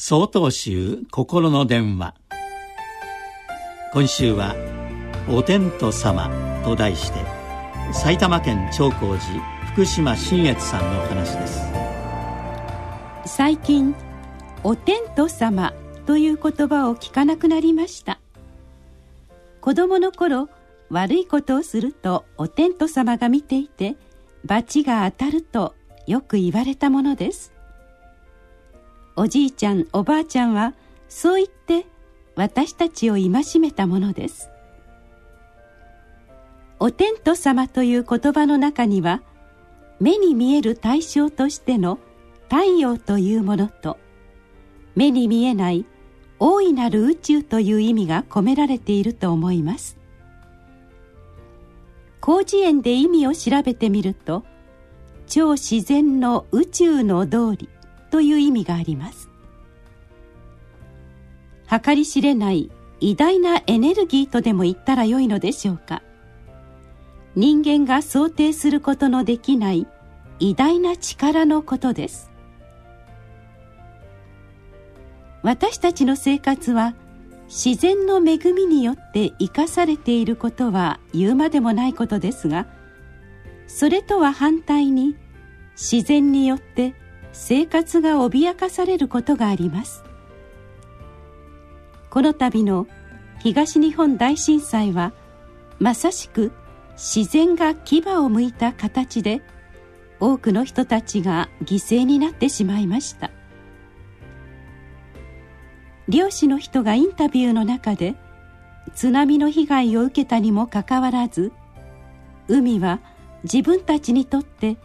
[0.00, 2.14] 総統集心の電話。
[3.92, 4.54] 今週は
[5.28, 6.30] 「お天道様」
[6.62, 7.18] と題して
[7.92, 9.40] 埼玉県長光寺
[9.72, 11.62] 福島新越さんの話です。
[13.26, 13.92] 最近
[14.62, 15.74] 「お天道様」
[16.06, 18.20] という言葉を聞かなくなりました。
[19.60, 20.48] 子供の頃
[20.90, 23.96] 悪いことをするとお天道様が見ていて
[24.44, 25.74] 罰が当たると
[26.06, 27.57] よく言われたものです。
[29.20, 30.74] おじいちゃんおばあちゃんは
[31.08, 31.88] そう言って
[32.36, 34.48] 私たちを戒めたものです。
[36.78, 39.22] お天道様という言葉の中には
[39.98, 41.98] 目に見える対象としての
[42.44, 43.98] 太陽というものと
[44.94, 45.84] 目に見えない
[46.38, 49.98] 大いなる宇宙という意味が込められていると思います。
[52.24, 54.44] 広辞苑で意味を調べてみると
[55.26, 57.68] 超自然の宇宙の道理
[58.10, 59.28] という意味があります。
[61.68, 66.02] 計り知れない偉大なエネルギーとでも言ったらよいのでしょうか。
[67.34, 69.86] 人間が想定することのできない
[70.40, 72.30] 偉大な力のことです。
[75.42, 76.94] 私たちの生活は
[77.46, 82.66] 自然の恵みによって生かされていることは言うまでもないことですが
[83.66, 85.16] それとは反対に
[85.72, 86.94] 自然によって
[87.40, 90.02] 生活が脅かされることがあります。
[92.10, 92.88] この度の
[93.38, 95.12] 東日本大震災は
[95.78, 96.50] まさしく
[96.94, 99.40] 自然が牙を向いた形で
[100.18, 103.30] 多くの人たちが犠牲になってしまいました。
[106.08, 108.16] 漁師の人がインタビューの中で
[108.96, 111.52] 津波の被害を受けたにもかかわらず
[112.48, 112.98] 海は
[113.44, 114.76] 自分たちにとって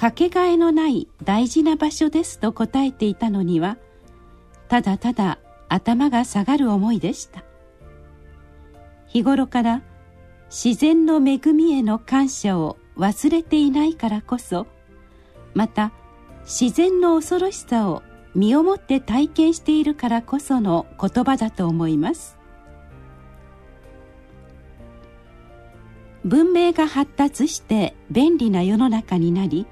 [0.00, 3.76] かけがえのない大事な場所ですと答えていたのには
[4.66, 7.44] ただただ頭が下がる思いでした。
[9.08, 9.82] 日頃から
[10.48, 14.66] 自然の恵みへの感謝を忘れていないからこそ
[15.52, 15.92] また
[16.44, 18.02] 自然の恐ろしさを
[18.34, 22.38] 身をもって体験しているからこその言葉だと思います。
[26.24, 29.66] 文明が発達して便利な世の中になり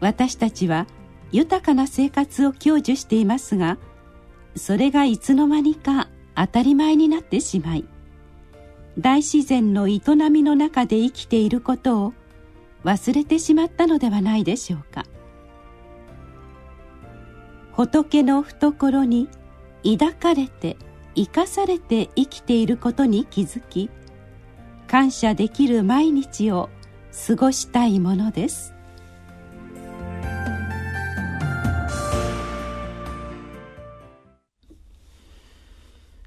[0.00, 0.86] 私たちは
[1.32, 3.78] 豊かな生活を享受していますが
[4.56, 7.84] それがいつの間にか当たり前になってしまい
[8.98, 10.00] 大自然の営
[10.30, 12.12] みの中で生きていることを
[12.84, 15.04] 忘れてしまったのではないでしょうか。
[17.72, 19.28] 仏の懐に
[19.82, 20.76] 抱かれて
[21.14, 23.90] 生かされて生きていることに気づき
[24.86, 26.68] 感謝できる毎日を
[27.26, 28.74] 過ごしたいものです。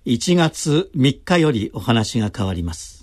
[0.06, 3.03] 1月3日よりお話が変わります。